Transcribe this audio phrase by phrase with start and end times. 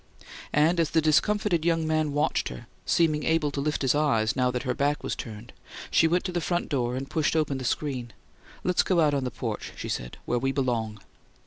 [0.51, 4.49] And as the discomfited young man watched her, seeming able to lift his eyes, now
[4.49, 5.53] that her back was turned,
[5.91, 8.11] she went to the front door and pushed open the screen.
[8.63, 10.17] "Let's go out on the porch," she said.
[10.25, 11.01] "Where we belong!"